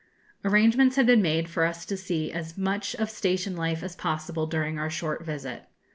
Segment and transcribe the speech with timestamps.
[0.43, 4.47] Arrangements had been made for us to see as much of station life as possible
[4.47, 5.65] during our short visit.